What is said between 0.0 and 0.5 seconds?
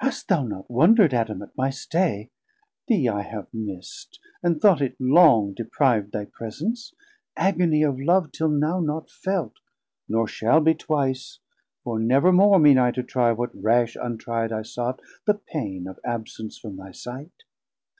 Hast thou